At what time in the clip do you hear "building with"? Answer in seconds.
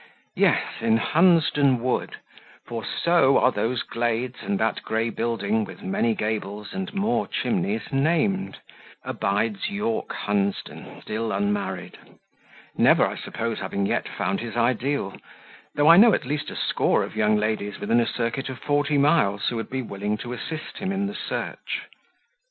5.11-5.83